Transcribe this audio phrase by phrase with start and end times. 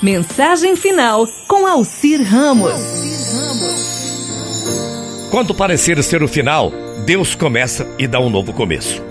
[0.00, 2.72] Mensagem final com Alcir Ramos.
[5.28, 6.72] Quando parecer ser o final,
[7.04, 9.02] Deus começa e dá um novo começo.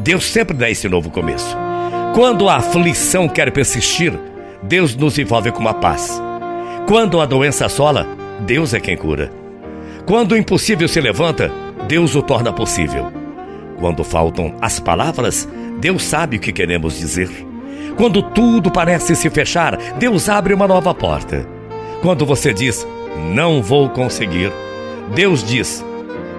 [0.00, 1.56] Deus sempre dá esse novo começo.
[2.12, 4.12] Quando a aflição quer persistir,
[4.64, 6.20] Deus nos envolve com uma paz.
[6.88, 8.04] Quando a doença assola,
[8.40, 9.30] Deus é quem cura.
[10.06, 11.52] Quando o impossível se levanta,
[11.86, 13.12] Deus o torna possível.
[13.78, 15.48] Quando faltam as palavras,
[15.78, 17.49] Deus sabe o que queremos dizer.
[17.96, 21.46] Quando tudo parece se fechar, Deus abre uma nova porta.
[22.02, 22.86] Quando você diz,
[23.34, 24.52] não vou conseguir,
[25.14, 25.84] Deus diz,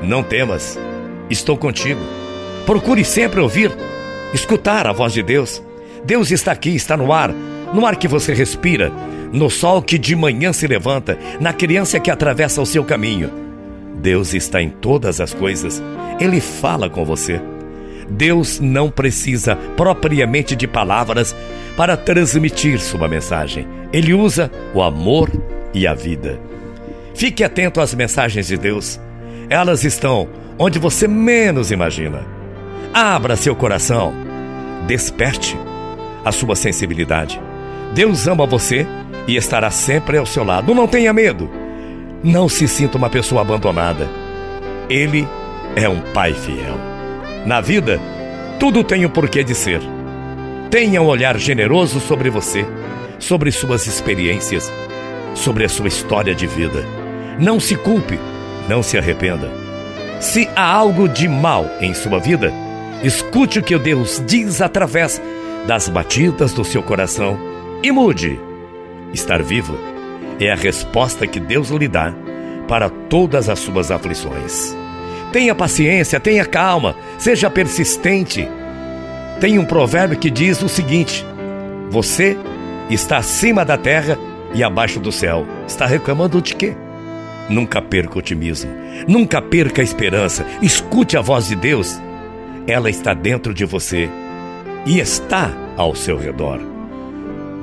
[0.01, 0.79] não temas,
[1.29, 2.01] estou contigo.
[2.65, 3.71] Procure sempre ouvir,
[4.33, 5.61] escutar a voz de Deus.
[6.03, 7.31] Deus está aqui, está no ar,
[7.73, 8.91] no ar que você respira,
[9.31, 13.29] no sol que de manhã se levanta, na criança que atravessa o seu caminho.
[13.95, 15.81] Deus está em todas as coisas,
[16.19, 17.39] Ele fala com você.
[18.11, 21.35] Deus não precisa propriamente de palavras
[21.77, 23.67] para transmitir sua mensagem.
[23.93, 25.31] Ele usa o amor
[25.73, 26.39] e a vida.
[27.15, 28.99] Fique atento às mensagens de Deus.
[29.49, 32.25] Elas estão onde você menos imagina.
[32.93, 34.13] Abra seu coração.
[34.85, 35.57] Desperte
[36.23, 37.41] a sua sensibilidade.
[37.93, 38.85] Deus ama você
[39.27, 40.75] e estará sempre ao seu lado.
[40.75, 41.49] Não tenha medo.
[42.23, 44.07] Não se sinta uma pessoa abandonada.
[44.89, 45.27] Ele
[45.75, 46.90] é um pai fiel.
[47.45, 47.99] Na vida,
[48.59, 49.81] tudo tem o porquê de ser.
[50.69, 52.65] Tenha um olhar generoso sobre você,
[53.17, 54.71] sobre suas experiências,
[55.33, 56.85] sobre a sua história de vida.
[57.39, 58.19] Não se culpe,
[58.69, 59.49] não se arrependa.
[60.19, 62.53] Se há algo de mal em sua vida,
[63.03, 65.19] escute o que Deus diz através
[65.65, 67.39] das batidas do seu coração
[67.81, 68.39] e mude.
[69.13, 69.77] Estar vivo
[70.39, 72.13] é a resposta que Deus lhe dá
[72.67, 74.75] para todas as suas aflições.
[75.31, 78.47] Tenha paciência, tenha calma, seja persistente.
[79.39, 81.25] Tem um provérbio que diz o seguinte:
[81.89, 82.37] Você
[82.89, 84.17] está acima da terra
[84.53, 85.47] e abaixo do céu.
[85.67, 86.75] Está reclamando de quê?
[87.49, 88.71] Nunca perca o otimismo,
[89.07, 90.45] nunca perca a esperança.
[90.61, 91.99] Escute a voz de Deus.
[92.67, 94.09] Ela está dentro de você
[94.85, 96.59] e está ao seu redor.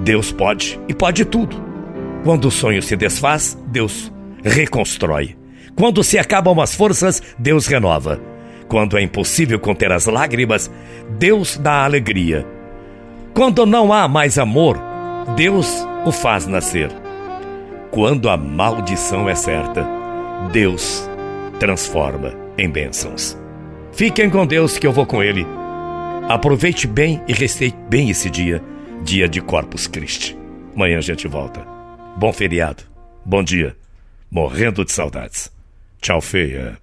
[0.01, 1.57] Deus pode e pode tudo.
[2.25, 4.13] Quando o sonho se desfaz, Deus
[4.43, 5.38] reconstrói.
[5.75, 8.21] Quando se acabam as forças, Deus renova.
[8.69, 10.71] Quando é impossível conter as lágrimas,
[11.19, 12.47] Deus dá alegria.
[13.35, 14.79] Quando não há mais amor,
[15.37, 16.91] Deus o faz nascer.
[17.91, 19.87] Quando a maldição é certa,
[20.53, 21.09] Deus
[21.59, 23.37] transforma em bênçãos.
[23.93, 25.47] Fiquem com Deus que eu vou com Ele.
[26.29, 28.63] Aproveite bem e resteie bem esse dia,
[29.03, 30.37] dia de Corpus Christi.
[30.75, 31.67] Amanhã a gente volta.
[32.17, 32.83] Bom feriado.
[33.25, 33.75] Bom dia.
[34.31, 35.58] Morrendo de saudades.
[36.01, 36.79] Tchau, feia.